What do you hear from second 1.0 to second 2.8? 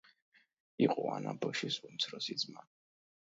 ანა ბოშის უმცროსი ძმა.